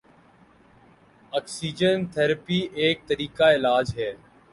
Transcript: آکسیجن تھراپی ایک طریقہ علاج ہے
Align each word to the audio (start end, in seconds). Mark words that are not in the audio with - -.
آکسیجن 1.33 2.05
تھراپی 2.13 2.59
ایک 2.81 3.07
طریقہ 3.07 3.51
علاج 3.55 3.93
ہے 3.97 4.11